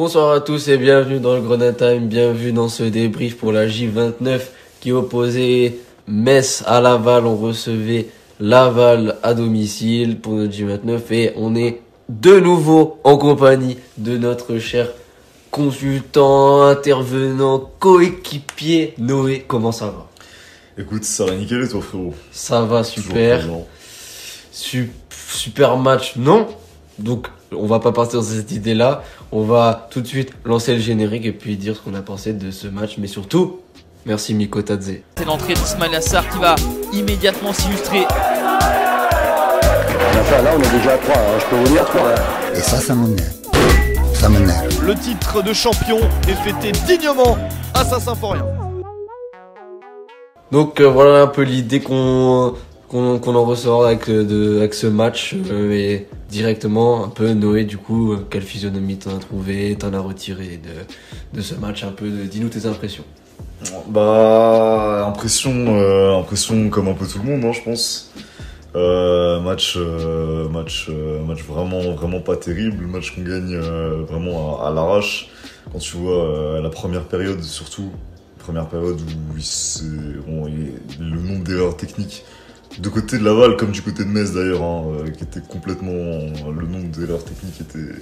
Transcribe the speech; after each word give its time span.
Bonsoir 0.00 0.32
à 0.32 0.40
tous 0.40 0.68
et 0.68 0.78
bienvenue 0.78 1.20
dans 1.20 1.34
le 1.34 1.42
Grenade 1.42 1.76
Time, 1.76 2.08
bienvenue 2.08 2.52
dans 2.52 2.70
ce 2.70 2.84
débrief 2.84 3.36
pour 3.36 3.52
la 3.52 3.66
J29 3.66 4.40
qui 4.80 4.92
opposait 4.92 5.76
Metz 6.08 6.64
à 6.64 6.80
Laval. 6.80 7.26
On 7.26 7.36
recevait 7.36 8.06
Laval 8.40 9.18
à 9.22 9.34
domicile 9.34 10.18
pour 10.18 10.32
notre 10.32 10.54
J29 10.54 11.00
et 11.10 11.32
on 11.36 11.54
est 11.54 11.82
de 12.08 12.40
nouveau 12.40 12.98
en 13.04 13.18
compagnie 13.18 13.76
de 13.98 14.16
notre 14.16 14.56
cher 14.56 14.88
consultant, 15.50 16.62
intervenant, 16.62 17.70
coéquipier 17.78 18.94
Noé. 18.96 19.44
Comment 19.46 19.70
ça 19.70 19.88
va? 19.88 20.08
Écoute, 20.78 21.04
ça 21.04 21.26
va 21.26 21.34
nickel 21.34 21.64
et 21.64 21.68
toi 21.68 21.82
frérot? 21.82 22.14
Ça 22.32 22.62
va 22.62 22.84
super. 22.84 23.46
Sup- 24.50 24.92
super 25.10 25.76
match, 25.76 26.14
non? 26.16 26.46
Donc 27.02 27.28
on 27.52 27.66
va 27.66 27.80
pas 27.80 27.92
partir 27.92 28.20
dans 28.20 28.26
cette 28.26 28.52
idée-là. 28.52 29.02
On 29.32 29.42
va 29.42 29.88
tout 29.90 30.00
de 30.00 30.06
suite 30.06 30.32
lancer 30.44 30.74
le 30.74 30.80
générique 30.80 31.24
et 31.26 31.32
puis 31.32 31.56
dire 31.56 31.76
ce 31.76 31.80
qu'on 31.80 31.94
a 31.94 32.02
pensé 32.02 32.32
de 32.32 32.50
ce 32.50 32.68
match. 32.68 32.96
Mais 32.98 33.06
surtout, 33.06 33.60
merci 34.06 34.34
Miko 34.34 34.62
Tadze. 34.62 35.00
C'est 35.16 35.24
l'entrée 35.24 35.54
d'Ismail 35.54 35.94
Assar 35.94 36.28
qui 36.28 36.38
va 36.38 36.54
immédiatement 36.92 37.52
s'illustrer. 37.52 38.04
Enfin, 40.20 40.42
là, 40.42 40.50
on 40.56 40.60
est 40.60 40.78
déjà 40.78 40.92
à 40.92 40.98
3, 40.98 41.16
je 41.40 41.46
peux 41.46 41.56
vous 41.56 41.72
dire 41.72 41.84
3. 41.84 42.14
Et 42.54 42.60
ça, 42.60 42.78
ça 42.78 42.94
m'énerve. 42.94 43.32
Ça 44.14 44.28
m'énerve. 44.28 44.86
Le 44.86 44.94
titre 44.94 45.42
de 45.42 45.52
champion 45.52 45.98
est 46.28 46.34
fêté 46.34 46.72
dignement 46.86 47.38
à 47.74 47.84
Saint-Symphorien. 47.84 48.44
Donc 50.52 50.80
euh, 50.80 50.88
voilà 50.88 51.22
un 51.22 51.26
peu 51.28 51.42
l'idée 51.42 51.80
qu'on 51.80 52.54
qu'on 52.90 53.34
en 53.34 53.44
ressort 53.44 53.86
avec, 53.86 54.08
euh, 54.08 54.24
de, 54.24 54.58
avec 54.58 54.74
ce 54.74 54.86
match. 54.86 55.34
euh, 55.50 55.72
et 55.72 56.06
directement, 56.30 57.04
un 57.04 57.08
peu 57.08 57.32
Noé, 57.32 57.64
du 57.64 57.76
coup, 57.78 58.12
euh, 58.12 58.26
quelle 58.30 58.42
physionomie 58.42 58.96
t'en 58.96 59.16
as 59.16 59.20
trouvé, 59.20 59.76
t'en 59.78 59.92
as 59.94 60.00
retiré 60.00 60.58
de, 60.62 61.36
de 61.38 61.42
ce 61.42 61.54
match 61.54 61.84
un 61.84 61.92
peu 61.92 62.08
Dis-nous 62.08 62.48
tes 62.48 62.66
impressions. 62.66 63.04
Bah, 63.88 65.04
impression, 65.06 65.52
euh, 65.78 66.16
impression 66.18 66.68
comme 66.70 66.88
un 66.88 66.94
peu 66.94 67.06
tout 67.06 67.18
le 67.18 67.30
monde, 67.30 67.44
hein, 67.44 67.52
je 67.52 67.62
pense. 67.62 68.10
Euh, 68.76 69.40
match, 69.40 69.74
euh, 69.76 70.48
match, 70.48 70.86
euh, 70.88 71.22
match 71.24 71.42
vraiment, 71.44 71.80
vraiment 71.94 72.20
pas 72.20 72.36
terrible. 72.36 72.86
Match 72.86 73.14
qu'on 73.14 73.22
gagne 73.22 73.54
euh, 73.54 74.02
vraiment 74.08 74.60
à, 74.62 74.68
à 74.68 74.72
l'arrache. 74.72 75.28
Quand 75.72 75.78
tu 75.78 75.96
vois 75.96 76.24
euh, 76.24 76.62
la 76.62 76.68
première 76.70 77.02
période, 77.04 77.42
surtout, 77.42 77.90
première 78.38 78.66
période 78.66 79.00
où 79.00 79.36
il 79.36 79.42
s'est- 79.42 79.84
bon, 80.26 80.46
il- 80.48 81.04
le 81.04 81.20
nombre 81.20 81.44
d'erreurs 81.44 81.76
techniques 81.76 82.24
de 82.78 82.88
côté 82.88 83.18
de 83.18 83.24
Laval 83.24 83.56
comme 83.56 83.72
du 83.72 83.82
côté 83.82 84.04
de 84.04 84.08
Metz 84.08 84.32
d'ailleurs, 84.32 84.62
hein, 84.62 84.84
euh, 84.88 85.10
qui 85.10 85.24
était 85.24 85.40
complètement, 85.40 85.92
le 85.92 86.66
nombre 86.66 86.88
d'erreurs 86.88 87.24
techniques 87.24 87.60
était, 87.60 87.94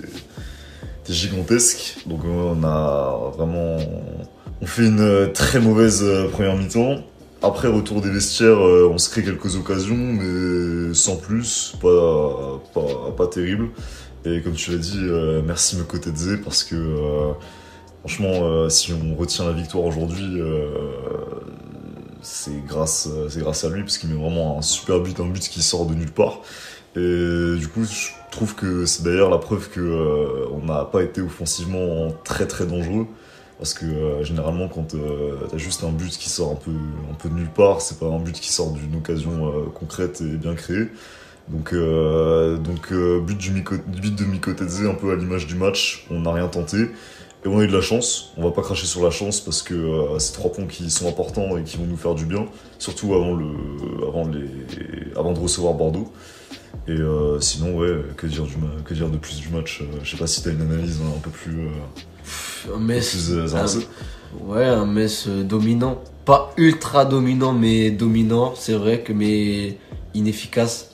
était 1.03 1.13
gigantesque. 1.13 2.03
Donc 2.07 2.25
euh, 2.25 2.55
on 2.55 2.63
a 2.65 3.33
vraiment, 3.37 3.79
on 4.61 4.67
fait 4.67 4.87
une 4.87 5.01
euh, 5.01 5.27
très 5.29 5.61
mauvaise 5.61 6.05
première 6.33 6.57
mi-temps. 6.57 6.97
Après, 7.41 7.69
retour 7.69 8.01
des 8.01 8.11
vestiaires, 8.11 8.59
on 8.59 8.99
se 8.99 9.09
crée 9.09 9.23
quelques 9.23 9.55
occasions, 9.55 9.95
mais 9.97 10.93
sans 10.93 11.15
plus, 11.15 11.77
pas, 11.81 12.61
pas, 12.75 13.13
pas 13.17 13.27
terrible. 13.29 13.69
Et 14.25 14.43
comme 14.43 14.55
tu 14.55 14.73
l'as 14.73 14.79
dit, 14.79 14.99
merci 15.47 15.77
Meko 15.77 15.99
Tedze, 15.99 16.41
parce 16.43 16.65
que 16.65 16.75
franchement, 18.01 18.69
si 18.69 18.93
on 18.93 19.15
retient 19.15 19.45
la 19.45 19.53
victoire 19.53 19.85
aujourd'hui, 19.85 20.43
c'est 22.23 22.67
grâce, 22.67 23.09
c'est 23.29 23.41
grâce 23.41 23.65
à 23.65 23.71
lui, 23.71 23.83
parce 23.83 23.99
qu'il 23.99 24.11
met 24.11 24.21
vraiment 24.21 24.59
un 24.59 24.63
super 24.63 25.01
but, 25.01 25.19
un 25.21 25.27
but 25.27 25.49
qui 25.49 25.63
sort 25.63 25.87
de 25.87 25.95
nulle 25.95 26.11
part. 26.13 26.41
Et 26.97 27.57
du 27.59 27.69
coup, 27.69 27.85
je 27.85 28.09
trouve 28.31 28.55
que 28.55 28.87
c'est 28.87 29.03
d'ailleurs 29.03 29.31
la 29.31 29.39
preuve 29.39 29.69
que 29.69 29.81
euh, 29.81 30.49
on 30.53 30.67
n'a 30.67 30.85
pas 30.85 31.03
été 31.03 31.21
offensivement 31.21 32.13
très 32.25 32.47
très 32.47 32.67
dangereux. 32.67 33.07
Parce 33.59 33.75
que 33.75 33.87
euh, 33.87 34.23
généralement, 34.23 34.69
quand 34.69 34.95
euh, 34.95 35.37
t'as 35.51 35.59
juste 35.59 35.83
un 35.83 35.91
but 35.91 36.17
qui 36.17 36.31
sort 36.31 36.53
un 36.53 36.55
peu, 36.55 36.71
un 36.71 37.15
peu 37.15 37.29
de 37.29 37.35
nulle 37.35 37.51
part, 37.51 37.81
c'est 37.81 37.99
pas 37.99 38.07
un 38.07 38.21
but 38.21 38.39
qui 38.39 38.53
sort 38.53 38.71
d'une 38.71 38.97
occasion 38.97 39.49
euh, 39.49 39.65
concrète 39.75 40.21
et 40.21 40.37
bien 40.37 40.55
créée. 40.55 40.89
Donc, 41.49 41.73
euh, 41.73 42.57
donc 42.57 42.93
euh, 42.93 43.21
but, 43.21 43.37
but 43.87 44.15
de 44.15 44.25
Miko 44.25 44.53
Tedze, 44.53 44.87
un 44.87 44.95
peu 44.95 45.11
à 45.13 45.17
l'image 45.17 45.47
du 45.47 45.57
match, 45.57 46.07
on 46.11 46.21
n'a 46.21 46.33
rien 46.33 46.47
tenté. 46.47 46.91
Et 47.49 47.51
on 47.51 47.61
a 47.61 47.65
eu 47.65 47.67
de 47.67 47.75
la 47.75 47.81
chance, 47.81 48.33
on 48.37 48.43
va 48.43 48.51
pas 48.51 48.61
cracher 48.61 48.87
sur 48.87 49.03
la 49.03 49.11
chance 49.11 49.41
parce 49.41 49.63
que 49.63 49.73
euh, 49.73 50.19
c'est 50.19 50.35
trois 50.35 50.53
points 50.53 50.67
qui 50.67 50.91
sont 50.91 51.09
importants 51.09 51.57
et 51.57 51.63
qui 51.63 51.79
vont 51.79 51.87
nous 51.87 51.97
faire 51.97 52.15
du 52.15 52.27
bien, 52.27 52.45
surtout 52.79 53.15
avant, 53.15 53.35
le, 53.35 53.47
avant, 54.07 54.29
les, 54.29 55.17
avant 55.17 55.33
de 55.33 55.39
recevoir 55.39 55.73
Bordeaux. 55.73 56.13
Et 56.87 56.93
euh, 56.93 57.41
sinon, 57.41 57.79
ouais, 57.79 58.03
que 58.19 58.27
dire, 58.27 58.43
du, 58.43 58.55
que 58.85 58.93
dire 58.93 59.09
de 59.09 59.17
plus 59.17 59.41
du 59.41 59.49
match 59.49 59.81
euh, 59.81 59.99
Je 60.03 60.11
sais 60.11 60.19
pas 60.19 60.27
si 60.27 60.43
t'as 60.43 60.51
une 60.51 60.61
analyse 60.61 60.99
hein, 61.03 61.11
un 61.17 61.21
peu 61.21 61.31
plus, 61.31 61.69
Un 62.75 62.81
Metz, 62.81 63.17
plus 63.17 63.55
un-. 63.55 64.47
Ouais, 64.47 64.67
un 64.67 64.85
Metz 64.85 65.27
dominant. 65.27 66.03
Pas 66.27 66.53
ultra 66.59 67.07
dominant, 67.07 67.55
mais 67.55 67.91
dominant. 67.91 68.53
C'est 68.57 68.75
vrai 68.75 69.01
que, 69.01 69.15
mais 69.15 69.79
inefficace. 70.13 70.91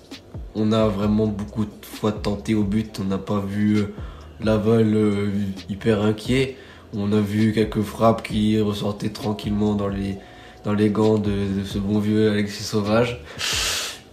On 0.54 0.70
a 0.70 0.86
vraiment 0.86 1.26
beaucoup 1.26 1.64
de 1.64 1.70
fois 1.82 2.12
tenté 2.12 2.54
au 2.54 2.62
but. 2.62 3.00
On 3.00 3.06
n'a 3.06 3.18
pas 3.18 3.40
vu 3.40 3.86
Laval 4.44 4.94
euh, 4.94 5.30
hyper 5.68 6.02
inquiet. 6.02 6.56
On 6.96 7.12
a 7.12 7.20
vu 7.20 7.52
quelques 7.52 7.82
frappes 7.82 8.22
qui 8.22 8.60
ressortaient 8.60 9.08
tranquillement 9.08 9.74
dans 9.74 9.88
les, 9.88 10.90
gants 10.90 11.18
de, 11.18 11.32
ce 11.64 11.78
bon 11.78 11.98
vieux 11.98 12.30
Alexis 12.30 12.62
Sauvage. 12.62 13.20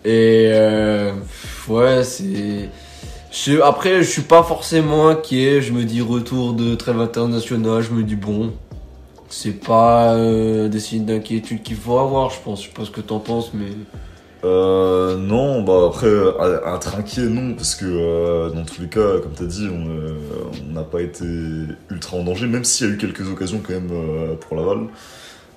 Et 0.04 0.50
euh, 0.52 1.14
ouais, 1.68 2.04
c'est. 2.04 2.70
après, 3.62 4.02
je 4.02 4.10
suis 4.10 4.24
pas 4.24 4.42
forcément 4.42 5.10
inquiet. 5.10 5.62
Je 5.62 5.74
me 5.74 5.84
dis 5.84 6.02
retour 6.02 6.54
de 6.54 6.74
trêve 6.74 7.00
international. 7.00 7.84
Je 7.84 7.92
me 7.92 8.04
dis 8.04 8.16
bon, 8.16 8.52
c'est 9.30 9.64
pas 9.64 10.14
euh, 10.14 10.70
des 10.70 10.80
signes 10.80 11.06
d'inquiétude 11.06 11.62
qu'il 11.62 11.78
faut 11.78 12.00
avoir, 12.00 12.32
je 12.32 12.40
pense. 12.44 12.64
Je 12.64 12.68
sais 12.68 12.74
pas 12.74 12.86
ce 12.86 12.92
que 12.92 13.02
t'en 13.02 13.20
penses, 13.20 13.52
mais. 13.54 13.72
Euh, 14.44 15.18
non, 15.18 15.62
bah 15.62 15.84
après, 15.88 16.08
à- 16.40 16.76
être 16.76 16.96
inquiet, 16.96 17.28
non, 17.28 17.54
parce 17.54 17.76
que 17.76 17.86
euh, 17.86 18.50
dans 18.50 18.64
tous 18.66 18.82
les 18.82 18.90
cas, 18.90 19.20
comme 19.22 19.34
t'as 19.34 19.46
dit, 19.46 19.68
on 19.72 19.88
euh, 19.88 20.16
on 20.68 20.74
n'a 20.74 20.84
pas 20.84 21.02
été 21.02 21.26
ultra 21.92 22.18
en 22.18 22.24
danger, 22.24 22.48
même 22.48 22.64
s'il 22.64 22.88
y 22.88 22.90
a 22.90 22.94
eu 22.94 22.98
quelques 22.98 23.30
occasions 23.30 23.62
quand 23.66 23.74
même 23.74 23.90
euh, 23.92 24.36
pour 24.36 24.56
Laval. 24.58 24.88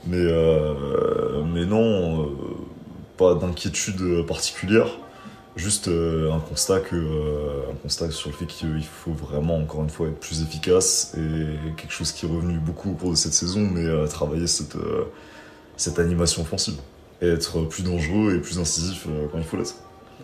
Mais, 0.06 0.19
euh, 0.19 1.43
mais 1.53 1.67
non, 1.67 2.25
euh, 2.25 2.27
pas 3.17 3.34
d'inquiétude 3.34 4.27
particulière. 4.27 4.89
Juste 5.56 5.89
euh, 5.89 6.33
un 6.33 6.41
constat 6.41 6.81
que 6.81 6.97
euh, 6.97 7.71
un 7.73 7.77
constat 7.83 8.11
sur 8.11 8.31
le 8.31 8.37
fait 8.37 8.47
qu'il 8.47 8.84
faut 8.84 9.12
vraiment 9.12 9.56
encore 9.59 9.83
une 9.84 9.91
fois 9.91 10.09
être 10.09 10.21
plus 10.21 10.43
efficace 10.43 11.15
et 11.17 11.75
quelque 11.77 11.93
chose 11.93 12.12
qui 12.12 12.27
est 12.27 12.28
revenu 12.28 12.59
beaucoup 12.59 12.91
au 12.93 12.94
cours 12.94 13.11
de 13.12 13.17
cette 13.17 13.34
saison, 13.34 13.61
mais 13.61 13.84
euh, 13.87 14.06
travailler 14.09 14.47
cette 14.49 14.77
euh, 14.77 15.05
cette 15.77 15.99
animation 16.00 16.43
offensive 16.43 16.77
et 17.25 17.33
être 17.33 17.61
plus 17.62 17.83
dangereux 17.83 18.35
et 18.37 18.39
plus 18.41 18.59
incisif 18.59 19.07
euh, 19.09 19.27
quand 19.31 19.39
il 19.39 19.45
faut 19.45 19.57
l'être. 19.57 19.75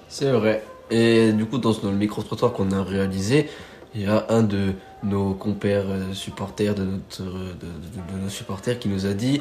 C'est 0.08 0.30
vrai. 0.30 0.62
Et 0.90 1.32
du 1.32 1.46
coup, 1.46 1.58
dans, 1.58 1.72
le 1.84 1.92
micro-trottoir 1.92 2.52
qu'on 2.52 2.72
a 2.72 2.82
réalisé, 2.82 3.48
il 3.94 4.02
y 4.02 4.06
a 4.06 4.26
un 4.28 4.42
de 4.42 4.72
nos 5.02 5.34
compères 5.34 5.88
euh, 5.88 6.12
supporters, 6.12 6.74
de, 6.74 6.84
notre, 6.84 7.22
euh, 7.22 7.52
de, 7.60 7.66
de- 7.66 8.18
de 8.18 8.24
nos 8.24 8.28
supporters, 8.28 8.78
qui 8.78 8.88
nous 8.88 9.06
a 9.06 9.12
dit 9.12 9.40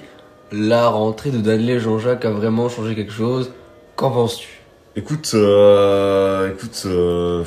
La 0.52 0.90
rentrée 0.90 1.32
de 1.32 1.40
Daniel 1.40 1.80
Jean-Jacques 1.80 2.26
a 2.26 2.32
vraiment 2.32 2.70
changé 2.70 2.96
quelque 2.96 3.12
chose. 3.14 3.52
Qu'en 3.96 4.12
penses-tu? 4.12 4.48
Écoute, 4.96 5.32
euh, 5.34 6.52
écoute, 6.54 6.84
euh, 6.86 7.44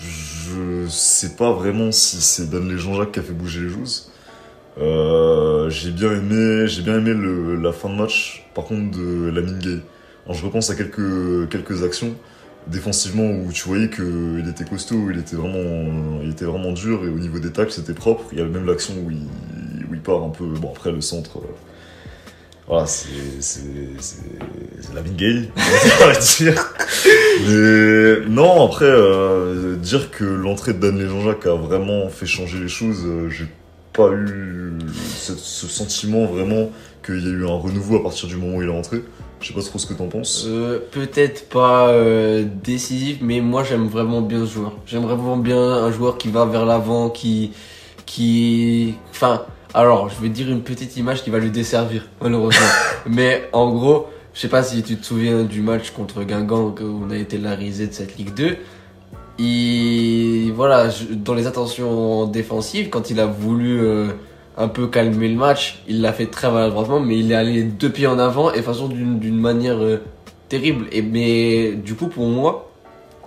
je 0.00 0.86
sais 0.88 1.36
pas 1.36 1.52
vraiment 1.52 1.92
si 1.92 2.16
c'est 2.20 2.48
Dan 2.50 2.68
les 2.68 2.78
Jean-Jacques 2.78 3.12
qui 3.12 3.18
a 3.18 3.22
fait 3.22 3.32
bouger 3.32 3.60
les 3.60 3.70
choses. 3.70 4.10
Euh, 4.80 5.68
j'ai 5.70 5.90
bien 5.90 6.12
aimé, 6.12 6.66
j'ai 6.66 6.82
bien 6.82 6.98
aimé 6.98 7.14
la 7.60 7.72
fin 7.72 7.88
de 7.88 7.94
match. 7.94 8.48
Par 8.54 8.64
contre, 8.64 8.96
de 8.98 9.30
Lamine 9.30 9.58
Gay. 9.58 9.78
Je 10.30 10.44
repense 10.44 10.68
à 10.70 10.74
quelques 10.74 11.48
quelques 11.50 11.82
actions 11.82 12.14
défensivement 12.68 13.30
où 13.30 13.50
tu 13.52 13.66
voyais 13.66 13.88
que 13.88 14.38
il 14.38 14.48
était 14.48 14.64
costaud, 14.64 15.10
il 15.10 15.18
était 15.18 15.36
vraiment, 15.36 16.20
il 16.22 16.30
était 16.30 16.44
vraiment 16.44 16.72
dur 16.72 17.04
et 17.04 17.08
au 17.08 17.18
niveau 17.18 17.38
des 17.38 17.50
tacles 17.50 17.72
c'était 17.72 17.94
propre. 17.94 18.24
Il 18.32 18.38
y 18.38 18.42
a 18.42 18.44
même 18.44 18.66
l'action 18.66 18.94
où 19.04 19.10
il, 19.10 20.00
part 20.00 20.22
un 20.22 20.30
peu. 20.30 20.44
Bon 20.44 20.70
après 20.70 20.92
le 20.92 21.00
centre. 21.00 21.38
euh, 21.38 21.50
voilà, 22.66 22.86
c'est 22.86 23.08
c'est 23.40 23.62
Gay, 25.16 25.48
on 25.56 26.10
dire. 26.42 28.28
Non, 28.28 28.66
après, 28.66 28.84
euh, 28.84 29.76
dire 29.76 30.10
que 30.10 30.24
l'entrée 30.24 30.74
de 30.74 30.78
Dan 30.78 31.08
Jean-Jacques 31.08 31.46
a 31.46 31.54
vraiment 31.54 32.08
fait 32.08 32.26
changer 32.26 32.60
les 32.60 32.68
choses, 32.68 33.04
j'ai 33.30 33.46
pas 33.92 34.10
eu 34.12 34.67
ce, 35.36 35.66
ce 35.66 35.66
sentiment 35.66 36.24
vraiment 36.26 36.70
qu'il 37.04 37.20
y 37.24 37.26
a 37.28 37.30
eu 37.30 37.44
un 37.46 37.56
renouveau 37.58 37.96
à 37.96 38.02
partir 38.02 38.28
du 38.28 38.36
moment 38.36 38.56
où 38.56 38.62
il 38.62 38.68
est 38.68 38.72
rentré. 38.72 39.02
Je 39.40 39.48
sais 39.48 39.54
pas 39.54 39.62
trop 39.62 39.78
ce 39.78 39.86
que 39.86 39.94
t'en 39.94 40.08
penses. 40.08 40.44
Euh, 40.48 40.80
Peut-être 40.90 41.48
pas 41.48 41.88
euh, 41.90 42.44
décisif, 42.64 43.18
mais 43.20 43.40
moi 43.40 43.62
j'aime 43.62 43.86
vraiment 43.86 44.20
bien 44.20 44.40
ce 44.46 44.52
joueur. 44.54 44.72
J'aime 44.86 45.02
vraiment 45.04 45.36
bien 45.36 45.60
un 45.60 45.92
joueur 45.92 46.18
qui 46.18 46.28
va 46.28 46.44
vers 46.44 46.66
l'avant, 46.66 47.08
qui, 47.08 47.52
qui, 48.04 48.94
enfin, 49.10 49.42
alors 49.74 50.08
je 50.08 50.20
vais 50.20 50.28
dire 50.28 50.50
une 50.50 50.62
petite 50.62 50.96
image 50.96 51.22
qui 51.22 51.30
va 51.30 51.38
lui 51.38 51.50
desservir 51.50 52.08
malheureusement. 52.20 52.66
mais 53.06 53.48
en 53.52 53.72
gros, 53.72 54.06
je 54.34 54.40
sais 54.40 54.48
pas 54.48 54.62
si 54.64 54.82
tu 54.82 54.96
te 54.96 55.06
souviens 55.06 55.44
du 55.44 55.60
match 55.62 55.90
contre 55.92 56.24
Guingamp 56.24 56.74
où 56.80 57.02
on 57.06 57.10
a 57.10 57.16
été 57.16 57.38
la 57.38 57.54
risée 57.54 57.86
de 57.86 57.92
cette 57.92 58.16
Ligue 58.18 58.34
2. 58.34 58.56
il, 59.38 60.52
voilà, 60.52 60.90
je- 60.90 61.14
dans 61.14 61.34
les 61.34 61.46
attentions 61.46 62.26
défensives, 62.26 62.88
quand 62.90 63.10
il 63.10 63.20
a 63.20 63.26
voulu 63.26 63.80
euh, 63.80 64.08
un 64.60 64.66
peu 64.68 64.88
calmer 64.88 65.28
le 65.28 65.36
match, 65.36 65.78
il 65.86 66.00
l'a 66.00 66.12
fait 66.12 66.26
très 66.26 66.50
maladroitement, 66.50 66.98
mais 66.98 67.16
il 67.16 67.30
est 67.30 67.36
allé 67.36 67.62
deux 67.62 67.90
pieds 67.90 68.08
en 68.08 68.18
avant 68.18 68.52
et 68.52 68.60
façon 68.60 68.88
d'une 68.88 69.38
manière 69.38 69.78
euh, 69.80 70.02
terrible. 70.48 70.86
Et 70.90 71.00
mais 71.00 71.72
du 71.74 71.94
coup, 71.94 72.08
pour 72.08 72.26
moi, 72.26 72.68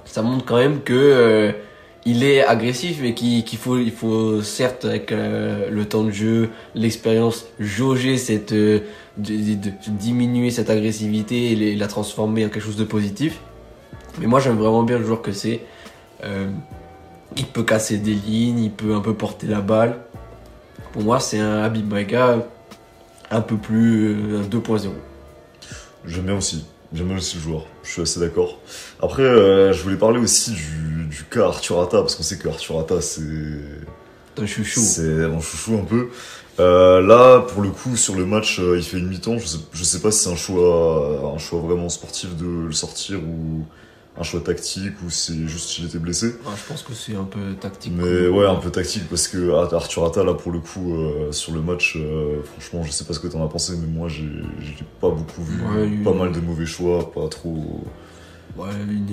ça 0.04 0.22
montre 0.22 0.44
quand 0.44 0.58
même 0.58 0.82
que 0.82 0.94
euh, 0.94 1.52
il 2.06 2.26
est 2.26 2.44
agressif, 2.44 3.00
mais 3.02 3.14
qu'il 3.14 3.46
qu'il 3.46 3.60
faut, 3.60 3.78
il 3.78 3.92
faut 3.92 4.42
certes 4.42 4.84
avec 4.84 5.14
euh, 5.14 5.70
le 5.72 5.86
temps 5.86 6.04
de 6.04 6.12
jeu, 6.12 6.50
l'expérience, 6.76 7.46
jauger 7.60 8.18
cette, 8.18 8.54
de, 8.54 8.82
de- 9.18 9.72
diminuer 9.88 10.52
cette 10.52 10.70
agressivité 10.70 11.54
et 11.54 11.76
la 11.78 11.88
transformer 11.88 12.46
en 12.46 12.50
quelque 12.50 12.64
chose 12.66 12.76
de 12.76 12.84
positif. 12.84 13.40
Mais 14.20 14.28
moi, 14.28 14.42
j'aime 14.42 14.58
vraiment 14.58 14.84
bien 14.84 14.98
le 14.98 15.06
joueur 15.06 15.22
que 15.22 15.32
c'est. 15.32 15.62
Il 17.38 17.46
peut 17.46 17.64
casser 17.64 17.98
des 17.98 18.14
lignes, 18.14 18.60
il 18.66 18.72
peut 18.72 18.94
un 18.94 19.00
peu 19.00 19.14
porter 19.14 19.48
la 19.48 19.62
balle. 19.62 19.96
Pour 20.94 21.04
moi, 21.04 21.20
c'est 21.20 21.40
un 21.40 21.64
Habib 21.64 21.90
Maïga 21.90 22.46
un 23.30 23.42
peu 23.42 23.56
plus 23.56 24.14
euh, 24.36 24.44
2.0. 24.44 24.90
J'aime 26.06 26.26
bien 26.26 26.38
aussi. 26.38 26.66
J'aime 26.94 27.08
bien 27.08 27.18
aussi 27.18 27.38
le 27.38 27.42
joueur. 27.42 27.66
Je 27.84 27.90
suis 27.90 28.02
assez 28.02 28.20
d'accord. 28.20 28.60
Après, 29.02 29.24
euh, 29.24 29.72
je 29.72 29.82
voulais 29.84 29.96
parler 29.96 30.20
aussi 30.20 30.52
du, 30.52 31.06
du 31.10 31.24
cas 31.24 31.46
Arthur 31.46 31.82
Atta, 31.82 32.00
parce 32.00 32.16
qu'on 32.16 32.24
sait 32.24 32.38
que 32.38 32.50
Arthur 32.50 32.80
Atta, 32.80 33.00
c'est. 33.02 33.22
Un 34.38 34.46
chouchou. 34.46 34.82
C'est 34.82 35.28
mon 35.28 35.40
chouchou 35.40 35.76
un 35.76 35.86
peu. 35.86 36.10
Euh, 36.60 37.02
là, 37.02 37.40
pour 37.40 37.62
le 37.62 37.70
coup, 37.70 37.96
sur 37.96 38.16
le 38.16 38.26
match, 38.26 38.60
euh, 38.60 38.78
il 38.78 38.84
fait 38.84 38.98
une 38.98 39.08
mi-temps. 39.08 39.38
Je 39.38 39.48
sais, 39.48 39.58
je 39.72 39.84
sais 39.84 40.00
pas 40.00 40.12
si 40.12 40.24
c'est 40.24 40.32
un 40.32 40.36
choix, 40.36 41.34
un 41.34 41.38
choix 41.38 41.62
vraiment 41.62 41.90
sportif 41.90 42.36
de 42.36 42.68
le 42.68 42.72
sortir 42.74 43.20
ou 43.20 43.66
un 44.20 44.24
choix 44.24 44.42
tactique 44.42 44.94
ou 45.06 45.10
c'est 45.10 45.48
juste 45.48 45.70
qu'il 45.70 45.86
était 45.86 45.98
blessé. 45.98 46.36
Ah, 46.46 46.50
je 46.56 46.68
pense 46.68 46.84
que 46.84 46.94
c'est 46.94 47.16
un 47.16 47.24
peu 47.24 47.54
tactique. 47.60 47.94
Mais 47.96 48.28
ouais, 48.28 48.46
un 48.46 48.56
peu 48.56 48.70
tactique 48.70 49.08
parce 49.10 49.28
que 49.28 49.52
Arthur 49.74 50.06
Atta, 50.06 50.24
là, 50.24 50.34
pour 50.34 50.52
le 50.52 50.60
coup, 50.60 50.94
euh, 50.96 51.32
sur 51.32 51.54
le 51.54 51.62
match, 51.62 51.96
euh, 51.98 52.42
franchement, 52.44 52.84
je 52.84 52.92
sais 52.92 53.06
pas 53.06 53.14
ce 53.14 53.20
que 53.20 53.28
t'en 53.28 53.44
as 53.44 53.48
pensé, 53.48 53.74
mais 53.80 53.88
moi, 53.88 54.10
j'ai 54.10 54.28
pas 55.00 55.10
beaucoup 55.10 55.44
vu. 55.44 55.56
Ouais, 55.64 55.90
pas 56.04 56.14
mal 56.14 56.32
de 56.34 56.40
mauvais 56.42 56.66
choix, 56.66 57.10
pas 57.12 57.28
trop. 57.30 57.82
Ouais, 58.58 58.68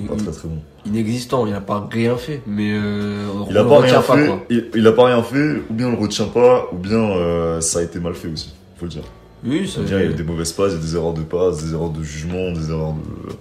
Pas 0.08 0.16
très 0.16 0.32
très 0.32 0.48
bon. 0.48 0.58
inexistant, 0.84 1.46
il 1.46 1.54
a 1.54 1.60
pas 1.60 1.88
rien 1.92 2.16
fait. 2.16 2.42
Mais 2.44 2.72
euh, 2.72 3.28
on 3.32 3.48
Il 3.48 3.56
a 3.56 3.62
pas 3.64 3.78
rien 3.80 4.02
fait, 4.02 4.26
quoi. 4.26 4.44
il, 4.50 4.68
il 4.74 4.84
a 4.84 4.90
pas 4.92 5.06
rien 5.06 5.22
fait, 5.22 5.62
ou 5.70 5.74
bien 5.74 5.86
on 5.86 5.92
le 5.92 5.96
retient 5.98 6.26
pas, 6.26 6.66
ou 6.72 6.76
bien 6.76 6.98
euh, 6.98 7.60
ça 7.60 7.78
a 7.78 7.82
été 7.82 8.00
mal 8.00 8.14
fait 8.14 8.26
aussi, 8.28 8.52
faut 8.76 8.86
le 8.86 8.90
dire. 8.90 9.04
Oui, 9.46 9.68
ça- 9.68 9.80
il 9.80 9.88
y 9.90 9.94
a 9.94 10.04
eu 10.04 10.12
des 10.14 10.24
mauvaises 10.24 10.50
passes, 10.52 10.72
il 10.72 10.74
y 10.74 10.78
a 10.80 10.82
des 10.82 10.96
erreurs 10.96 11.14
de 11.14 11.22
passe, 11.22 11.62
des 11.62 11.72
erreurs 11.72 11.90
de 11.90 12.02
jugement, 12.02 12.50
des 12.50 12.68
erreurs 12.70 12.94
de. 12.94 13.32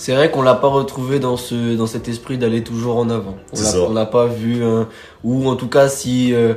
C'est 0.00 0.14
vrai 0.14 0.30
qu'on 0.30 0.42
l'a 0.42 0.54
pas 0.54 0.68
retrouvé 0.68 1.18
dans 1.18 1.36
ce 1.36 1.74
dans 1.76 1.88
cet 1.88 2.06
esprit 2.08 2.38
d'aller 2.38 2.62
toujours 2.62 2.96
en 2.98 3.10
avant. 3.10 3.36
On 3.52 3.56
C'est 3.56 3.64
l'a 3.64 3.70
ça. 3.70 3.80
on 3.82 3.92
l'a 3.92 4.06
pas 4.06 4.26
vu 4.26 4.62
hein. 4.64 4.88
ou 5.24 5.48
en 5.48 5.56
tout 5.56 5.66
cas 5.68 5.88
si 5.88 6.32
euh, 6.32 6.54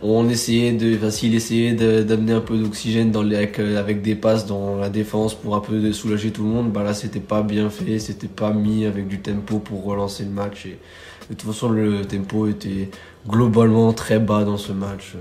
on 0.00 0.28
essayait 0.28 0.72
de 0.72 0.94
enfin 0.96 1.10
s'il 1.10 1.34
essayait 1.34 1.72
d'amener 2.04 2.32
un 2.32 2.40
peu 2.40 2.56
d'oxygène 2.56 3.10
dans 3.10 3.22
les 3.24 3.34
avec, 3.36 3.58
euh, 3.58 3.80
avec 3.80 4.00
des 4.02 4.14
passes 4.14 4.46
dans 4.46 4.76
la 4.76 4.90
défense 4.90 5.34
pour 5.34 5.56
un 5.56 5.60
peu 5.60 5.92
soulager 5.92 6.30
tout 6.30 6.44
le 6.44 6.48
monde, 6.50 6.70
bah 6.70 6.84
là 6.84 6.94
c'était 6.94 7.18
pas 7.20 7.42
bien 7.42 7.68
fait, 7.68 7.98
c'était 7.98 8.28
pas 8.28 8.52
mis 8.52 8.84
avec 8.86 9.08
du 9.08 9.18
tempo 9.20 9.58
pour 9.58 9.82
relancer 9.84 10.22
le 10.22 10.30
match 10.30 10.66
et 10.66 10.78
de 11.30 11.34
toute 11.34 11.50
façon 11.50 11.70
le 11.70 12.02
tempo 12.04 12.46
était 12.46 12.90
globalement 13.28 13.92
très 13.92 14.20
bas 14.20 14.44
dans 14.44 14.58
ce 14.58 14.70
match. 14.72 15.14
euh. 15.16 15.18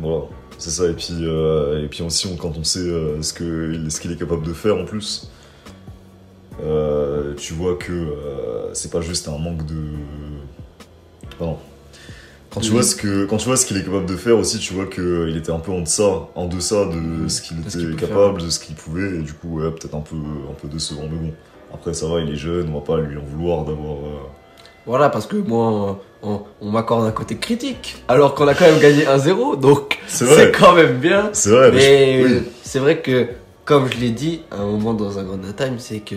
Voilà, 0.00 0.24
c'est 0.58 0.70
ça. 0.70 0.86
Et 0.88 0.92
puis, 0.92 1.08
euh, 1.22 1.84
et 1.84 1.88
puis 1.88 2.02
aussi, 2.04 2.28
on- 2.32 2.36
quand 2.36 2.52
on 2.56 2.62
sait 2.62 2.78
euh, 2.78 3.20
ce 3.22 3.32
que 3.32 3.88
ce 3.88 4.00
qu'il 4.00 4.12
est 4.12 4.16
capable 4.18 4.46
de 4.46 4.52
faire 4.52 4.76
en 4.76 4.84
plus, 4.84 5.28
euh, 6.64 7.34
tu 7.36 7.52
vois 7.54 7.76
que 7.76 7.92
euh, 7.92 8.72
c'est 8.74 8.90
pas 8.90 9.00
juste 9.00 9.28
un 9.28 9.38
manque 9.38 9.64
de. 9.66 9.76
Pardon. 11.38 11.56
Quand 12.52 12.60
tu 12.60 12.66
Oui. 12.68 12.72
vois 12.74 12.82
ce 12.82 12.96
que 12.96 13.26
quand 13.26 13.36
tu 13.36 13.46
vois 13.46 13.56
ce 13.56 13.64
qu'il 13.64 13.76
est 13.76 13.84
capable 13.84 14.06
de 14.06 14.16
faire 14.16 14.36
aussi, 14.36 14.58
tu 14.58 14.74
vois 14.74 14.86
que 14.86 15.28
il 15.28 15.36
était 15.36 15.52
un 15.52 15.60
peu 15.60 15.70
en 15.70 15.80
deçà, 15.82 16.28
en 16.34 16.46
deçà 16.46 16.84
de 16.86 17.28
ce 17.28 17.40
qu'il 17.42 17.60
était 17.60 17.70
qu'il 17.70 17.96
capable, 17.96 18.42
de 18.42 18.50
ce 18.50 18.58
qu'il 18.58 18.74
pouvait, 18.74 19.16
et 19.16 19.22
du 19.22 19.32
coup, 19.32 19.60
ouais, 19.60 19.70
peut-être 19.70 19.94
un 19.94 20.00
peu 20.00 20.16
un 20.16 20.54
peu 20.60 20.66
décevant, 20.68 21.02
mais 21.10 21.16
bon. 21.28 21.32
Après, 21.72 21.94
ça 21.94 22.08
va, 22.08 22.18
il 22.20 22.28
est 22.32 22.36
jeune, 22.36 22.68
on 22.74 22.80
va 22.80 22.84
pas 22.84 22.96
lui 23.00 23.16
en 23.16 23.22
vouloir 23.22 23.64
d'avoir. 23.64 23.92
euh, 23.98 24.18
Voilà 24.84 25.08
parce 25.10 25.26
que 25.28 25.36
moi 25.36 26.00
on, 26.22 26.40
on 26.60 26.70
m'accorde 26.72 27.06
un 27.06 27.12
côté 27.12 27.36
critique 27.36 28.02
alors 28.08 28.34
qu'on 28.34 28.48
a 28.48 28.54
quand 28.54 28.64
même 28.64 28.80
gagné 28.80 29.04
1-0 29.04 29.60
donc 29.60 29.98
C'est 30.08 30.50
quand 30.50 30.74
même 30.74 30.98
bien. 30.98 31.30
C'est 31.32 31.50
vrai, 31.50 31.70
mais 31.70 31.76
Mais 31.76 32.22
je- 32.22 32.26
oui. 32.26 32.32
euh, 32.34 32.40
c'est 32.64 32.80
vrai 32.80 32.98
que, 33.00 33.28
comme 33.64 33.86
je 33.92 33.98
l'ai 33.98 34.10
dit 34.10 34.40
à 34.50 34.56
un 34.56 34.66
moment 34.66 34.92
dans 34.94 35.16
un 35.20 35.22
Grand 35.22 35.38
Time, 35.56 35.76
c'est 35.78 36.00
que 36.00 36.16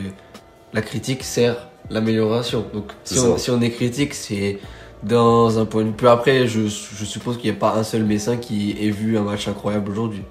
la 0.73 0.81
critique 0.81 1.23
sert 1.23 1.67
l'amélioration. 1.89 2.65
Donc 2.73 2.91
si 3.03 3.19
on, 3.19 3.33
ça. 3.33 3.37
si 3.37 3.51
on 3.51 3.61
est 3.61 3.71
critique, 3.71 4.13
c'est 4.13 4.59
dans 5.03 5.59
un 5.59 5.65
point 5.65 5.83
de 5.83 5.87
vue. 5.89 5.93
Puis 5.93 6.07
après, 6.07 6.47
je, 6.47 6.61
je 6.67 7.05
suppose 7.05 7.37
qu'il 7.37 7.51
n'y 7.51 7.57
a 7.57 7.59
pas 7.59 7.75
un 7.75 7.83
seul 7.83 8.03
médecin 8.03 8.37
qui 8.37 8.75
ait 8.79 8.89
vu 8.89 9.17
un 9.17 9.23
match 9.23 9.47
incroyable 9.47 9.91
aujourd'hui. 9.91 10.23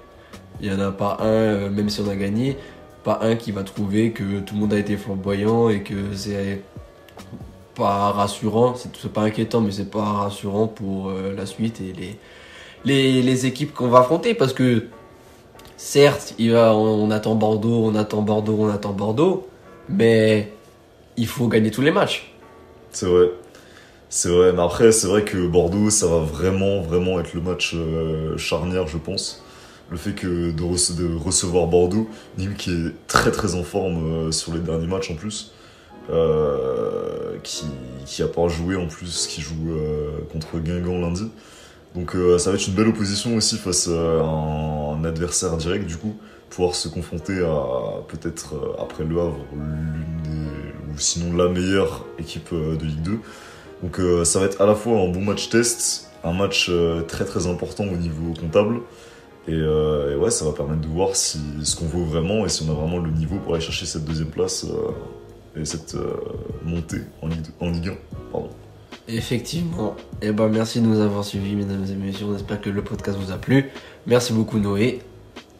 Il 0.61 0.69
n'y 0.69 0.75
en 0.75 0.79
a 0.79 0.91
pas 0.91 1.17
un, 1.19 1.25
euh, 1.25 1.69
même 1.69 1.89
si 1.89 2.01
on 2.01 2.09
a 2.09 2.15
gagné, 2.15 2.57
pas 3.03 3.19
un 3.21 3.35
qui 3.35 3.51
va 3.51 3.63
trouver 3.63 4.11
que 4.11 4.39
tout 4.39 4.55
le 4.55 4.61
monde 4.61 4.73
a 4.73 4.79
été 4.79 4.97
flamboyant 4.97 5.69
et 5.69 5.81
que 5.81 6.13
c'est 6.13 6.61
pas 7.75 8.11
rassurant. 8.11 8.75
C'est 8.75 9.11
pas 9.11 9.21
inquiétant, 9.21 9.61
mais 9.61 9.71
c'est 9.71 9.89
pas 9.89 10.03
rassurant 10.03 10.67
pour 10.67 11.09
euh, 11.09 11.33
la 11.35 11.45
suite 11.45 11.81
et 11.81 11.93
les, 11.93 12.17
les, 12.85 13.21
les 13.21 13.45
équipes 13.45 13.73
qu'on 13.73 13.89
va 13.89 13.99
affronter 13.99 14.33
parce 14.33 14.53
que 14.53 14.87
certes, 15.77 16.33
il 16.39 16.51
va, 16.51 16.75
on, 16.75 17.03
on 17.03 17.11
attend 17.11 17.35
Bordeaux, 17.35 17.85
on 17.85 17.95
attend 17.95 18.21
Bordeaux, 18.21 18.57
on 18.59 18.69
attend 18.69 18.93
Bordeaux, 18.93 19.47
mais 19.89 20.51
il 21.17 21.27
faut 21.27 21.47
gagner 21.47 21.71
tous 21.71 21.81
les 21.81 21.91
matchs. 21.91 22.33
C'est 22.91 23.05
vrai. 23.05 23.29
C'est 24.09 24.29
vrai, 24.29 24.53
mais 24.53 24.61
après, 24.61 24.91
c'est 24.91 25.07
vrai 25.07 25.23
que 25.23 25.47
Bordeaux, 25.47 25.89
ça 25.89 26.05
va 26.07 26.19
vraiment, 26.19 26.81
vraiment 26.81 27.19
être 27.19 27.33
le 27.33 27.41
match 27.41 27.73
euh, 27.73 28.37
charnière, 28.37 28.87
je 28.87 28.97
pense. 28.97 29.43
Le 29.89 29.97
fait 29.97 30.13
que 30.13 30.51
de, 30.51 30.63
rece- 30.63 30.95
de 30.95 31.15
recevoir 31.15 31.65
Bordeaux, 31.67 32.07
Nîmes 32.37 32.53
qui 32.55 32.71
est 32.71 33.07
très 33.07 33.31
très 33.31 33.55
en 33.55 33.63
forme 33.63 34.27
euh, 34.27 34.31
sur 34.31 34.53
les 34.53 34.59
derniers 34.59 34.87
matchs 34.87 35.09
en 35.11 35.15
plus, 35.15 35.51
euh, 36.11 37.37
qui, 37.43 37.65
qui 38.05 38.21
a 38.21 38.27
pas 38.27 38.47
joué 38.47 38.75
en 38.75 38.87
plus, 38.87 39.27
qui 39.27 39.41
joue 39.41 39.75
contre 40.31 40.59
Guingamp 40.59 40.99
lundi. 40.99 41.31
Donc 41.95 42.15
ça 42.39 42.49
va 42.49 42.55
être 42.55 42.67
une 42.67 42.73
belle 42.73 42.87
opposition 42.87 43.35
aussi 43.35 43.57
face 43.57 43.87
à 43.87 44.21
un 44.23 45.03
adversaire 45.03 45.57
direct 45.57 45.85
du 45.85 45.97
coup, 45.97 46.15
pouvoir 46.53 46.75
se 46.75 46.87
confronter 46.87 47.39
à 47.39 48.03
peut-être 48.07 48.55
euh, 48.55 48.81
après 48.81 49.03
Le 49.03 49.19
Havre 49.19 49.39
l'une 49.53 50.93
ou 50.93 50.99
sinon 50.99 51.35
la 51.35 51.49
meilleure 51.49 52.05
équipe 52.19 52.49
euh, 52.53 52.75
de 52.75 52.85
Ligue 52.85 53.01
2. 53.01 53.19
Donc 53.81 53.99
euh, 53.99 54.23
ça 54.23 54.39
va 54.39 54.45
être 54.45 54.61
à 54.61 54.67
la 54.67 54.75
fois 54.75 54.99
un 54.99 55.07
bon 55.07 55.21
match 55.21 55.49
test, 55.49 56.11
un 56.23 56.33
match 56.33 56.71
très 57.07 57.25
très 57.25 57.47
important 57.47 57.85
au 57.85 57.97
niveau 57.97 58.33
comptable. 58.39 58.81
Et, 59.45 59.61
ouais, 59.61 60.31
ça 60.31 60.45
va 60.45 60.53
permettre 60.53 60.79
de 60.79 60.87
voir 60.87 61.17
si 61.17 61.37
ce 61.63 61.75
qu'on 61.75 61.85
vaut 61.85 62.05
vraiment 62.05 62.45
et 62.45 62.49
si 62.49 62.63
on 62.63 62.71
a 62.71 62.73
vraiment 62.73 62.99
le 62.99 63.11
niveau 63.11 63.35
pour 63.39 63.55
aller 63.55 63.61
chercher 63.61 63.85
cette 63.85 64.05
deuxième 64.05 64.29
place 64.29 64.65
et 65.57 65.65
cette 65.65 65.97
montée 66.63 67.01
en 67.21 67.27
Ligue, 67.27 67.47
en 67.59 67.69
Ligue 67.71 67.89
1. 67.89 67.93
Pardon. 68.31 68.49
Effectivement. 69.09 69.97
Et 70.21 70.31
ben 70.31 70.47
merci 70.47 70.79
de 70.79 70.85
nous 70.85 71.01
avoir 71.01 71.25
suivis, 71.25 71.57
mesdames 71.57 71.85
et 71.91 71.95
messieurs. 71.95 72.27
On 72.29 72.35
espère 72.37 72.61
que 72.61 72.69
le 72.69 72.81
podcast 72.81 73.17
vous 73.19 73.33
a 73.33 73.37
plu. 73.37 73.69
Merci 74.07 74.31
beaucoup 74.31 74.59
Noé 74.59 75.01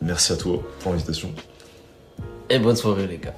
Merci 0.02 0.34
à 0.34 0.36
toi 0.38 0.62
pour 0.82 0.92
l'invitation. 0.92 1.32
et 2.50 2.60
bonne 2.60 2.76
soirée 2.76 3.08
les 3.08 3.18
gars. 3.18 3.32